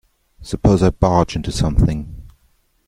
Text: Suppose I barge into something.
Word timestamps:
Suppose 0.41 0.81
I 0.81 0.89
barge 0.89 1.35
into 1.35 1.51
something. 1.51 2.25